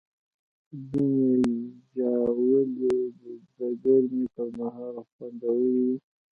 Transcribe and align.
ځینې 0.89 1.57
ژاولې 1.95 2.95
د 3.19 3.59
ګرمۍ 3.83 4.23
پر 4.33 4.47
مهال 4.57 4.95
خوندورې 5.11 5.71
وي. 5.79 5.95